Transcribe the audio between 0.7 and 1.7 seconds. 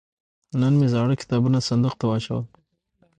مې زاړه کتابونه